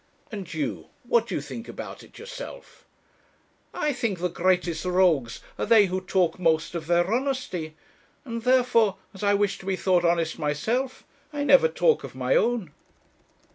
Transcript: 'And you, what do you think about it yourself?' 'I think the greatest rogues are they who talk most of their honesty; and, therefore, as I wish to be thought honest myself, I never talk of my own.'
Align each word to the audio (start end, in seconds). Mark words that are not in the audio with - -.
'And 0.31 0.51
you, 0.51 0.87
what 1.03 1.27
do 1.27 1.35
you 1.35 1.41
think 1.41 1.67
about 1.69 2.01
it 2.01 2.17
yourself?' 2.17 2.85
'I 3.75 3.93
think 3.93 4.17
the 4.17 4.29
greatest 4.29 4.83
rogues 4.83 5.41
are 5.59 5.65
they 5.67 5.85
who 5.85 6.01
talk 6.01 6.39
most 6.39 6.73
of 6.73 6.87
their 6.87 7.13
honesty; 7.13 7.75
and, 8.25 8.41
therefore, 8.41 8.97
as 9.13 9.21
I 9.21 9.35
wish 9.35 9.59
to 9.59 9.65
be 9.67 9.75
thought 9.75 10.03
honest 10.03 10.39
myself, 10.39 11.03
I 11.31 11.43
never 11.43 11.67
talk 11.67 12.03
of 12.03 12.15
my 12.15 12.35
own.' 12.35 12.71